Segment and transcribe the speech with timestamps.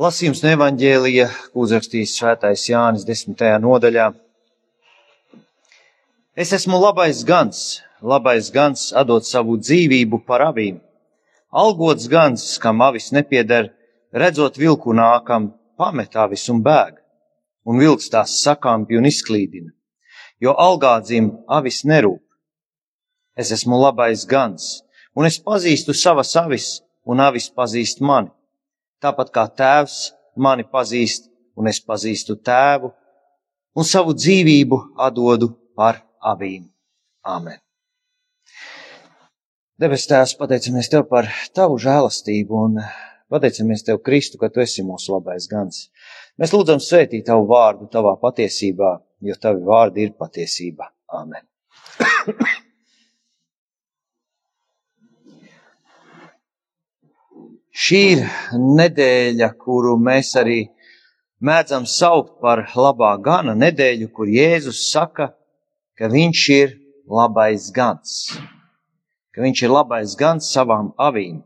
[0.00, 4.06] Lasījums no evaņģēlija, ko uzrakstījis svētais Jānis desmitajā nodaļā.
[6.32, 10.80] Es esmu labais gans, labais gans atdot savu dzīvību par avīm.
[11.52, 13.68] Algots gans, kam avis nepieder,
[14.16, 16.96] redzot vilku nākam, pamet avis un bēg,
[17.68, 19.74] un vilks tās sakāmpi un izklīdina,
[20.40, 22.24] jo algādzim avis nerūp.
[23.36, 28.32] Es esmu labais gans, un es pazīstu savas avis, un avis pazīst mani
[29.02, 29.98] tāpat kā tēvs
[30.36, 31.28] mani pazīst,
[31.58, 32.92] un es pazīstu tēvu,
[33.76, 36.68] un savu dzīvību atdodu par abīm.
[37.22, 37.58] Āmen!
[39.82, 42.80] Debes Tēvs, pateicamies Tev par Tavu žēlastību un
[43.32, 45.86] pateicamies Tev, Kristu, ka Tu esi mūsu labais gans.
[46.38, 48.92] Mēs lūdzam svētīt Tavu vārdu Tavā patiesībā,
[49.26, 50.92] jo Tavi vārdi ir patiesība.
[51.18, 51.42] Āmen!
[57.72, 60.66] Šī ir nedēļa, kuru mēs arī
[61.40, 65.30] mēdzam saukt par labā gana nedēļu, kur Jēzus saka,
[65.96, 66.74] ka viņš ir
[67.08, 68.36] labais gans,
[69.32, 71.40] ka viņš ir labais gans savām avīm.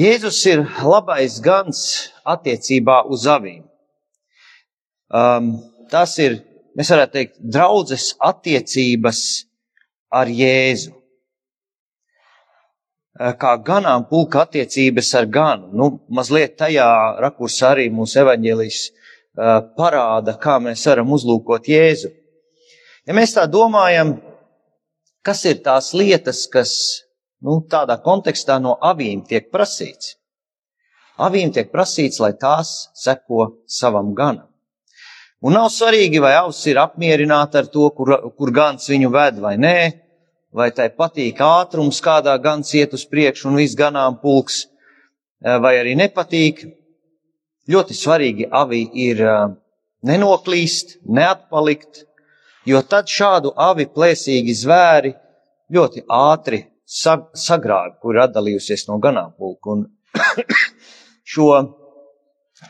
[0.00, 1.82] Jēzus ir labais gans
[2.24, 3.66] attiecībā uz avīm.
[5.10, 5.58] Um,
[5.90, 6.38] tas ir,
[6.78, 9.20] mēs varētu teikt, draudzes attiecības
[10.14, 10.94] ar Jēzu.
[13.20, 15.66] Eh, kā ganām pulka attiecības ar ganu.
[15.76, 16.86] Nu, mazliet tajā
[17.20, 22.08] rakursā arī mūsu evaņģēlijs eh, parāda, kā mēs varam uzlūkot Jēzu.
[23.04, 24.14] Ja mēs tā domājam,
[25.20, 26.72] kas ir tās lietas, kas
[27.44, 30.14] nu, tādā kontekstā no avīm tiek prasīts?
[31.20, 34.48] Avīm tiek prasīts, lai tās seko savam ganam.
[35.44, 39.58] Un nav svarīgi, vai avs ir apmierināta ar to, kur, kur gans viņu ved vai
[39.60, 39.76] nē,
[40.52, 44.66] vai tai patīk ātrums, kādā gans iet uz priekšu un viss ganām pulks,
[45.44, 46.66] eh, vai arī nepatīk.
[47.70, 49.54] Ļoti svarīgi avi ir eh,
[50.02, 52.04] nenoklīst, neatpalikt,
[52.66, 55.14] jo tad šādu avi plēsīgi zvēri
[55.70, 59.76] ļoti ātri sagrāvi, kur ir atdalījusies no ganāmpulka.
[59.76, 59.86] Un
[61.32, 61.50] šo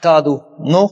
[0.02, 0.36] tādu,
[0.68, 0.82] nu,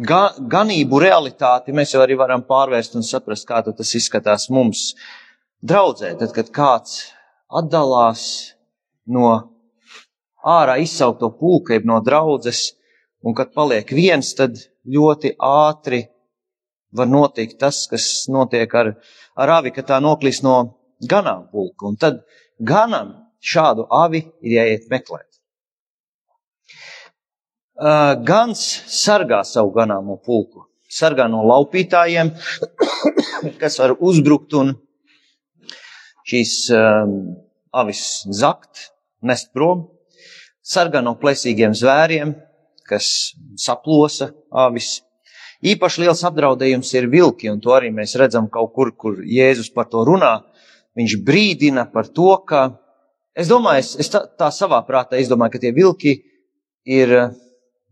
[0.00, 4.94] ga, ganību realitāti mēs jau arī varam pārvērst un saprast, kā tas izskatās mums
[5.62, 7.00] draudzē, tad, kad kāds
[7.50, 8.24] atdalās
[9.10, 9.30] no
[10.46, 12.70] ārā izsaukto pulka, jeb no draudzes,
[13.24, 14.56] un kad paliek viens, tad
[14.88, 16.06] ļoti ātri
[16.96, 18.94] var notikt tas, kas notiek ar,
[19.36, 20.56] ar avi, ka tā noklīs no
[21.06, 21.90] ganām pulka.
[21.90, 22.22] Un tad
[22.58, 25.28] ganam šādu avi ir jāiet meklēt.
[27.80, 28.60] Uh, gans
[28.92, 32.34] sargā savu ganāmo pulku, sargā no laupītājiem,
[33.62, 34.74] kas var uzbrukt un
[36.28, 37.14] šīs um,
[37.72, 38.90] avis zakt,
[39.22, 39.86] nest prom,
[40.62, 42.34] sargā no plēsīgiem zvēriem,
[42.88, 45.00] kas saplosa avis.
[45.60, 49.90] Īpaši liels apdraudējums ir vilki, un to arī mēs redzam kaut kur, kur Jēzus par
[49.92, 50.38] to runā.
[50.96, 52.62] Viņš brīdina par to, ka,
[53.36, 56.16] es domāju, es, es tā, tā savā prātā, es domāju, ka tie vilki
[56.88, 57.12] ir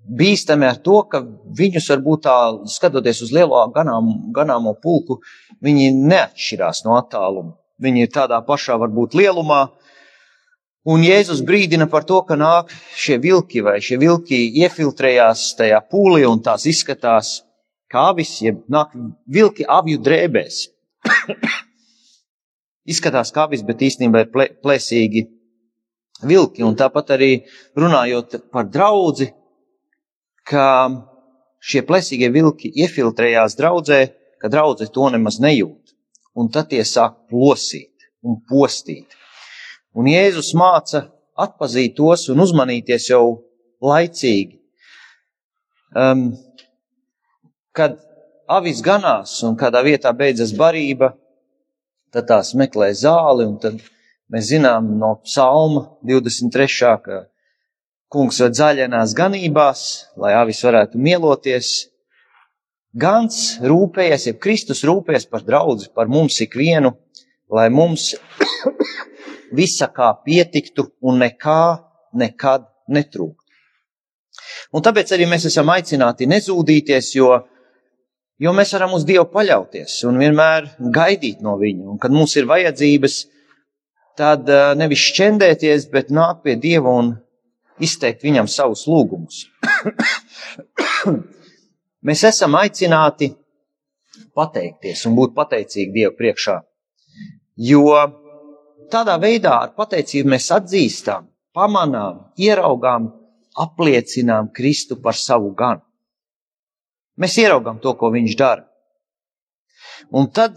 [0.08, 1.20] bīstami ar to, ka
[1.60, 2.36] viņus varbūt tā,
[2.72, 5.20] skatoties uz lielo ganām, ganāmo pulku,
[5.64, 7.54] viņi neatšķirās no attāluma.
[7.78, 9.68] Viņi ir tādā pašā varbūt lielumā.
[10.88, 16.24] Un Jēzus brīdina par to, ka nāk šie vilki vai šie vilki iefiltrējās tajā pūlī
[16.26, 17.42] un tās izskatās
[17.92, 18.94] kā avis, jeb nāk
[19.30, 20.62] vilki avju drēbēs.
[22.92, 25.26] izskatās kā avis, bet īstenībā ir plē, plēsīgi
[26.26, 26.64] vilki.
[26.66, 27.30] Un tāpat arī
[27.78, 29.30] runājot par draudzi,
[30.48, 30.64] ka
[31.60, 34.00] šie plēsīgie vilki iefiltrējās draudzē,
[34.40, 35.97] ka draudze to nemaz nejūt
[36.38, 39.16] un tad tie sāk plosīt un postīt.
[39.98, 43.24] Un Jēzus māca atpazīt tos un uzmanīties jau
[43.84, 44.58] laicīgi.
[45.96, 46.30] Um,
[47.74, 47.96] kad
[48.50, 51.12] avis ganās un kādā vietā beidzas barība,
[52.12, 53.80] tad tās meklē zāli, un tad
[54.32, 56.68] mēs zinām no psalma 23.
[57.04, 57.22] ka
[58.12, 59.82] kungs ved zaļenās ganībās,
[60.16, 61.88] lai avis varētu mieloties,
[62.96, 66.94] Gans rūpējies, ja Kristus rūpējas par draugu, par mums ikvienu,
[67.52, 68.14] lai mums
[69.58, 71.60] visa kā pietiktu un nekā
[72.16, 73.44] nekad netrūktu.
[74.72, 77.32] Un tāpēc arī mēs esam aicināti nezūdīties, jo,
[78.40, 81.88] jo mēs varam uz Dievu paļauties un vienmēr gaidīt no Viņa.
[81.92, 83.18] Un kad mums ir vajadzības,
[84.16, 87.16] tad eh, nevis šķendēties, bet nākt pie Dieva un
[87.84, 89.44] izteikt Viņam savus lūgumus.
[92.06, 93.32] Mēs esam aicināti
[94.38, 96.60] pateikties un būt pateicīgi Dievu priekšā.
[97.58, 97.94] Jo
[98.92, 103.10] tādā veidā ar pateicību mēs atzīstam, pamanām, ieraugām,
[103.58, 105.82] apliecinām Kristu par savu ganu.
[107.18, 108.62] Mēs ieraugām to, ko viņš dara.
[110.14, 110.54] Un tad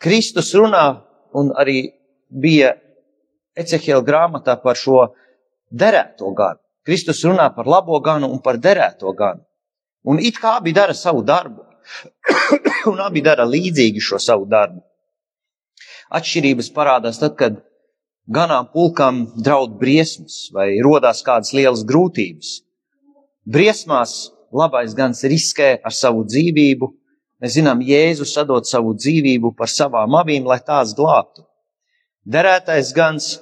[0.00, 1.02] Kristus runā,
[1.36, 1.92] un arī
[2.28, 2.72] bija
[3.54, 5.12] Ecehiela grāmatā par šo
[5.70, 6.58] derēto ganu.
[6.84, 9.44] Kristus runā par labo ganu un par derēto ganu.
[10.04, 11.64] Un it kā abi dara savu darbu,
[12.92, 14.82] un abi dara līdzīgi šo savu darbu.
[16.14, 17.56] Atšķirības parādās tad, kad
[18.28, 22.60] ganām pulkam draud briesmas vai rodās kādas lielas grūtības.
[23.44, 26.90] Briesmās labais gans riskē ar savu dzīvību.
[27.42, 31.44] Mēs zinām, Jēzus sadod savu dzīvību par savām avīm, lai tās glābtu.
[32.24, 33.34] Derētais gans,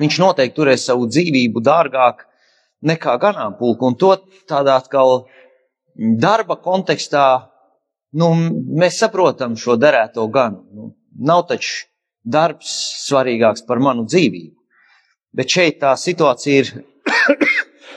[0.00, 2.24] viņš noteikti turēs savu dzīvību dārgāk
[2.82, 4.16] nekā ganāmpulku, un to
[4.50, 5.26] tādā atkal
[5.96, 7.26] darba kontekstā,
[8.18, 8.32] nu,
[8.78, 10.64] mēs saprotam šo derēto ganu.
[10.72, 11.86] Nu, nav taču
[12.22, 12.72] darbs
[13.06, 14.56] svarīgāks par manu dzīvību.
[15.32, 16.72] Bet šeit tā situācija ir,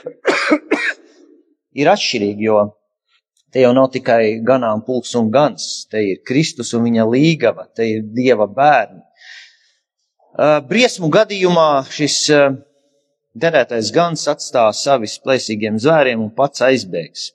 [1.80, 2.60] ir atšķirīga, jo
[3.52, 8.06] te jau nav tikai ganāmpulks un gans, te ir Kristus un viņa līgava, te ir
[8.16, 9.02] Dieva bērni.
[10.68, 12.56] Briesmu gadījumā šis eh,
[13.42, 17.30] derētais gans atstās savis plēsīgiem zvēriem un pats aizbēgs.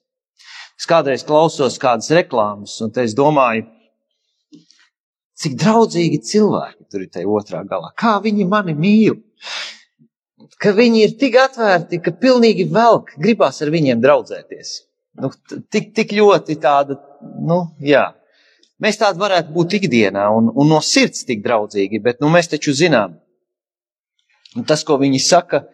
[0.80, 3.68] Es kādreiz klausos kādas reklāmas, un es domāju,
[5.42, 9.19] cik draudzīgi cilvēki tur ir tajā otrā galā, kā viņi mani mīl,
[10.62, 14.74] ka viņi ir tik atvērti, ka pilnīgi velk, gribās ar viņiem draudzēties.
[15.21, 15.30] Nu,
[15.69, 16.97] tik, tik ļoti tāda,
[17.45, 18.07] nu, jā,
[18.81, 22.74] Mēs tādi varētu būt ikdienā un, un no sirds tik draudzīgi, bet nu, mēs taču
[22.74, 23.13] zinām,
[24.57, 25.68] un tas, ko viņi saka,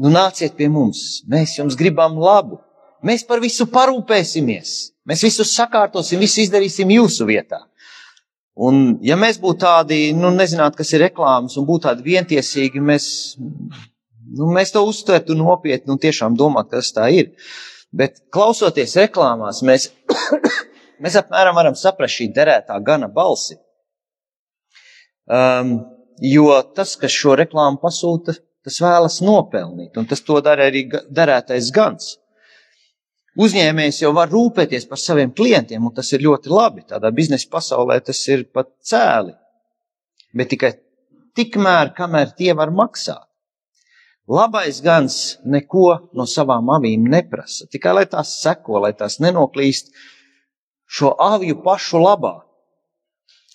[0.00, 2.60] nu nāciet pie mums, mēs jums gribam labu,
[3.04, 4.74] mēs par visu parūpēsimies,
[5.08, 7.64] mēs visu sakārtosim, visu izdarīsim jūsu vietā.
[8.52, 13.06] Un, ja mēs būtu tādi, nu, nezinātu, kas ir reklāmas, un būtu tādi vientiesīgi, mēs,
[13.38, 17.32] nu, mēs to uztvertu nopietni un tiešām domātu, ka tas tā ir.
[17.92, 19.88] Bet klausoties reklāmās, mēs
[21.02, 23.56] Mēs apmēram varam saprast šī derētā gana balsi.
[25.26, 25.74] Um,
[26.22, 26.46] jo
[26.76, 32.16] tas, kas šo reklāmu pasūta, tas vēlas nopelnīt, un tas to dara arī derētais gans.
[33.40, 36.84] Uzņēmējs jau var rūpēties par saviem klientiem, un tas ir ļoti labi.
[36.88, 39.32] Tādā biznesa pasaulē tas ir pat cēli.
[40.36, 40.74] Bet tikai
[41.36, 43.24] tikmēr, kamēr tie var maksāt.
[44.28, 49.90] Labais gans neko no savām avīm neprasa, tikai lai tās seko, lai tās nenoklīst
[50.86, 52.36] šo avju pašu labā,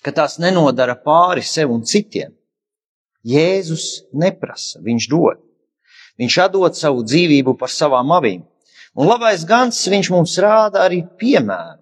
[0.04, 2.34] ka tās nenodara pāri sev un citiem.
[3.26, 5.42] Jēzus neprasa, viņš dod.
[6.18, 8.42] Viņš atdod savu dzīvību par savām avīm.
[8.98, 11.78] Un labais gans viņš mums rāda arī piemēru,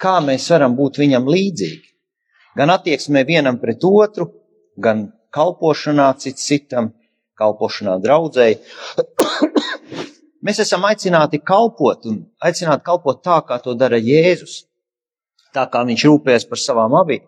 [0.00, 1.86] kā mēs varam būt viņam līdzīgi.
[2.58, 4.28] Gan attieksmē vienam pret otru,
[4.76, 6.92] gan kalpošanā cits citam,
[7.38, 8.58] kalpošanā draudzēji.
[10.44, 14.64] Mēs esam aicināti kalpot un aicināti kalpot tā, kā to dara Jēzus.
[15.54, 17.24] Tā kā viņš rūpēs par savām avīm,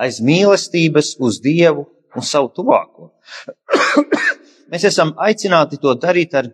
[0.00, 3.10] aiz mīlestības uz Dievu un savu tuvāko.
[4.70, 6.50] Mēs esam aicināti to darīt ar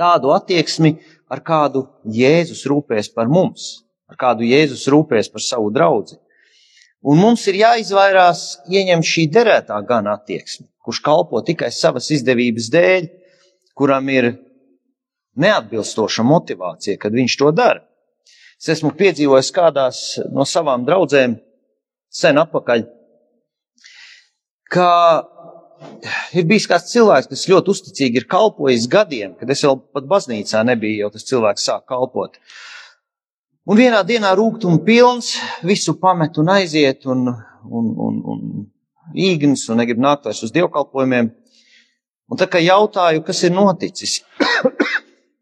[0.00, 0.96] tādu attieksmi,
[1.30, 6.18] ar kādu Jēzus rūpēs par mums, ar kādu Jēzus rūpēs par savu draugu.
[7.00, 13.06] Un mums ir jāizvairās ieņemt šī derētā gana attieksme, kurš kalpo tikai savas izdevības dēļ,
[13.78, 14.34] kuram ir
[15.40, 17.84] neatbilstoša motivācija, kad viņš to dara.
[18.60, 20.00] Es esmu piedzīvojis kādās
[20.34, 21.38] no savām draudzēm
[22.12, 22.84] sen atpakaļ,
[24.70, 24.90] ka
[26.36, 30.62] ir bijis kāds cilvēks, kas ļoti uzticīgi ir kalpojis gadiem, kad es vēl pat baznīcā
[30.68, 32.38] nebiju, jau tas cilvēks sāk kalpot.
[33.70, 35.34] Un vienā dienā rūgtuma pilns,
[35.66, 37.28] visu pamet un aiziet, un,
[37.66, 38.40] un, un, un
[39.14, 41.30] īgnis, un negrib nākt vairs uz dievkalpojumiem.
[42.30, 44.20] Un tā kā jautāju, kas ir noticis,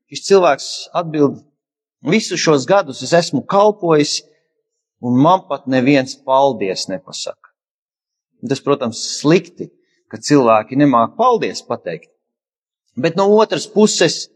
[0.08, 0.66] Šis cilvēks
[0.96, 1.42] atbild,
[2.00, 4.22] visus šos gadus es esmu kalpojis,
[5.04, 7.47] un man pat neviens paldies nepasaka.
[8.46, 9.70] Tas, protams, slikti,
[10.10, 12.10] ka cilvēki nemāk paldies pateikt.
[12.98, 14.28] Bet no otras puses,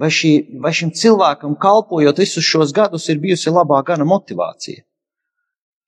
[0.00, 4.84] vai, šī, vai šim cilvēkam kalpojot visus šos gadus ir bijusi labā gana motivācija?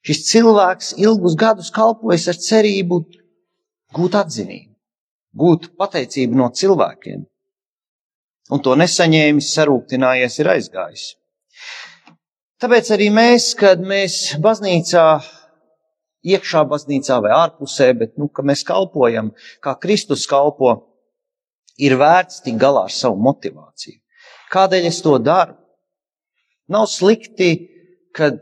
[0.06, 3.00] Šis cilvēks ilgus gadus kalpojas ar cerību
[3.97, 4.76] gūt atzinību,
[5.37, 7.25] gūt pateicību no cilvēkiem
[8.52, 11.06] un to nesaņēmis, sarūktinājies, ir aizgājis.
[12.62, 15.06] Tāpēc arī mēs, kad mēs baznīcā,
[16.26, 19.33] iekšā baznīcā vai ārpusē, bet, nu, ka mēs kalpojam,
[19.64, 20.75] kā Kristus kalpo,
[21.78, 24.00] ir vērts tik galā ar savu motivāciju.
[24.52, 25.56] Kādēļ es to daru?
[26.73, 27.50] Nav slikti,
[28.16, 28.40] kad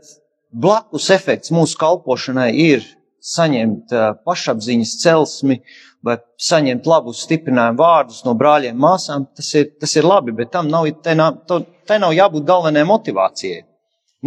[0.49, 2.85] blakus efekts mūsu kalpošanai ir
[3.25, 3.93] saņemt
[4.25, 5.59] pašapziņas celsmi
[6.05, 10.69] vai saņemt labus stiprinājumu vārdus no brāļiem, māsām, tas ir, tas ir labi, bet tam
[10.69, 13.63] nav, te nav, te nav jābūt galvenajai motivācijai.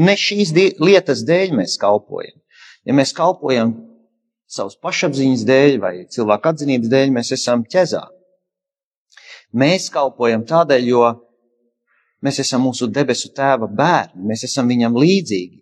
[0.02, 2.36] Ne šīs lietas dēļ mēs kalpojam.
[2.88, 3.74] Ja mēs kalpojam
[4.48, 8.06] savas pašapziņas dēļ vai cilvēku atzinības dēļ, mēs esam ķezā.
[9.52, 11.02] Mēs kalpojam tādēļ, jo
[12.24, 15.60] mēs esam mūsu debesu tēva bērni, mēs esam viņam līdzīgi.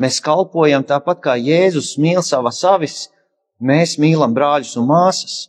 [0.00, 3.00] Mēs kalpojam tāpat kā Jēzus mīl savas avis,
[3.60, 5.40] mēs mīlam brāļus un māsas.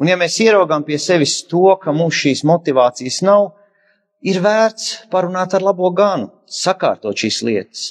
[0.00, 3.52] Un ja mēs ieraugām pie sevis to, ka mums šīs motivācijas nav,
[4.24, 7.88] ir vērts parunāt ar labo ganu, sakārtot šīs lietas.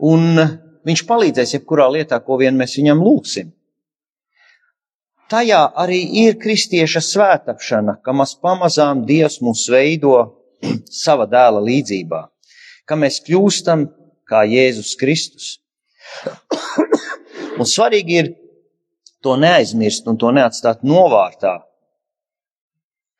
[0.00, 0.38] Un
[0.86, 3.52] viņš palīdzēs jebkurā lietā, ko vien mēs viņam lūgsim.
[5.32, 10.16] Tajā arī ir kristieša svētapšana, ka maz pamazām Dievs mūs veido
[11.04, 12.20] sava dēla līdzībā,
[12.84, 13.86] ka mēs kļūstam
[14.28, 15.54] kā Jēzus Kristus.
[17.60, 18.30] Un svarīgi ir
[19.22, 21.60] to neaizmirst un to neatstāt novārtā,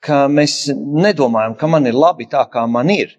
[0.03, 3.15] ka mēs nedomājam, ka man ir labi tā, kā man ir.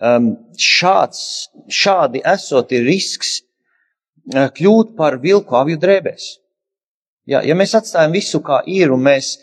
[0.00, 6.28] Um, šāds, šādi esot ir risks uh, kļūt par vilku avju drēbēs.
[7.28, 9.34] Ja, ja mēs atstājam visu kā ir un mēs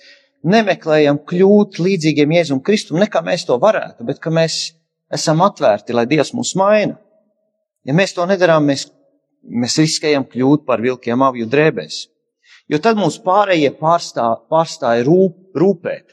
[0.48, 4.74] nemeklējam kļūt līdzīgiem Jēzum Kristum, ne kā mēs to varētu, bet ka mēs
[5.14, 6.98] esam atvērti, lai Dievs mūs maina.
[7.88, 8.90] Ja mēs to nedarām, mēs
[9.48, 12.06] mēs riskējam kļūt par vilkiem avju drēbēs.
[12.68, 16.12] Jo tad mums pārējie pārstā, pārstāja rūp, rūpēt,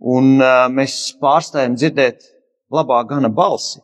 [0.00, 2.26] un uh, mēs pārstājam dzirdēt
[2.72, 3.80] labā gana balsi.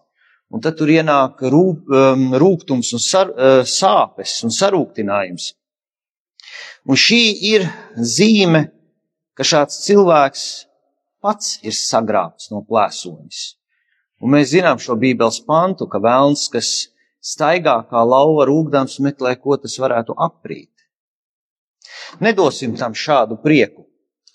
[0.54, 5.50] Un tad tur ienāk rūp, um, rūkums un sar, uh, sāpes un sarūktinājums.
[6.86, 7.66] Un šī ir
[7.98, 8.68] zīme,
[9.34, 10.44] ka šāds cilvēks
[11.20, 13.40] pats ir sagrābts no plēsoņas.
[14.22, 16.70] Un mēs zinām šo bībeles pantu, ka vēlns, kas
[17.20, 20.70] staigā kā lauva rūkdams meklē, ko tas varētu aprīt.
[22.22, 23.84] Nedosim tam šādu prieku.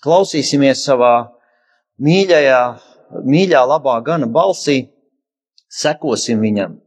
[0.02, 1.14] Klausīsimies savā
[2.02, 2.62] mīļajā,
[3.20, 4.78] mīļā, labā gana balsī,
[5.72, 6.78] sekosim viņam,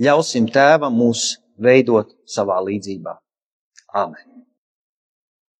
[0.00, 3.16] ļausim tēvam mūs veidot savā līdzībā.
[3.94, 4.29] Āmen!